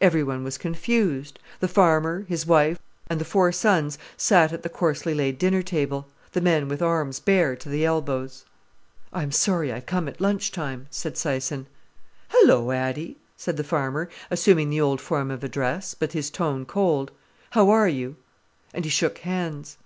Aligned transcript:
Everyone 0.00 0.44
was 0.44 0.56
confused. 0.56 1.40
The 1.58 1.66
farmer, 1.66 2.22
his 2.28 2.46
wife, 2.46 2.78
and 3.08 3.20
the 3.20 3.24
four 3.24 3.50
sons 3.50 3.98
sat 4.16 4.52
at 4.52 4.62
the 4.62 4.68
coarsely 4.68 5.14
laid 5.14 5.36
dinner 5.36 5.62
table, 5.62 6.06
the 6.30 6.40
men 6.40 6.68
with 6.68 6.80
arms 6.80 7.18
bare 7.18 7.56
to 7.56 7.68
the 7.68 7.84
elbows. 7.84 8.44
"I 9.12 9.24
am 9.24 9.32
sorry 9.32 9.72
I 9.72 9.80
come 9.80 10.06
at 10.06 10.20
lunch 10.20 10.52
time," 10.52 10.86
said 10.92 11.14
Syson. 11.16 11.66
"Hello, 12.28 12.70
Addy!" 12.70 13.16
said 13.36 13.56
the 13.56 13.64
farmer, 13.64 14.08
assuming 14.30 14.70
the 14.70 14.80
old 14.80 15.00
form 15.00 15.28
of 15.28 15.42
address, 15.42 15.94
but 15.94 16.12
his 16.12 16.30
tone 16.30 16.64
cold. 16.64 17.10
"How 17.50 17.68
are 17.70 17.88
you?" 17.88 18.14
And 18.72 18.84
he 18.84 18.90
shook 18.92 19.18
hands. 19.18 19.76